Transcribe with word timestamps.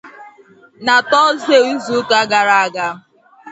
Na 0.85 0.95
Tọzdee 1.09 1.65
izuụka 1.71 2.19
garaaga 2.31 2.87